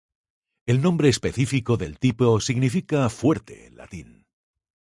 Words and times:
El 0.65 0.81
nombre 0.81 1.09
específico 1.09 1.77
del 1.77 1.99
tipo 1.99 2.39
significa 2.41 3.07
"fuerte" 3.11 3.67
en 3.67 3.77
latín. 3.77 4.25